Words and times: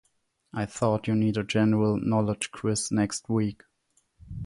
I 0.51 0.65
thought 0.65 1.07
you 1.07 1.13
need 1.13 1.37
a 1.37 1.43
general 1.43 1.95
knowledge 1.95 2.49
quiz 2.51 2.91
next 2.91 3.29
week. 3.29 3.61